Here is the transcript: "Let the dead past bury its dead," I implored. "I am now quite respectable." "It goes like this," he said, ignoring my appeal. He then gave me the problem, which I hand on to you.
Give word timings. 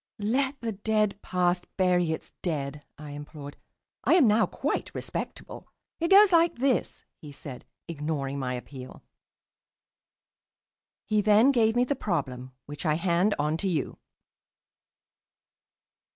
"Let 0.17 0.59
the 0.61 0.71
dead 0.71 1.21
past 1.21 1.67
bury 1.77 2.11
its 2.11 2.31
dead," 2.41 2.83
I 2.97 3.11
implored. 3.11 3.55
"I 4.03 4.15
am 4.15 4.25
now 4.27 4.47
quite 4.47 4.95
respectable." 4.95 5.67
"It 5.99 6.09
goes 6.09 6.31
like 6.31 6.55
this," 6.55 7.05
he 7.17 7.31
said, 7.31 7.65
ignoring 7.87 8.39
my 8.39 8.55
appeal. 8.55 9.03
He 11.05 11.21
then 11.21 11.51
gave 11.51 11.75
me 11.75 11.83
the 11.83 11.95
problem, 11.95 12.51
which 12.65 12.83
I 12.83 12.95
hand 12.95 13.35
on 13.37 13.57
to 13.57 13.67
you. 13.67 13.99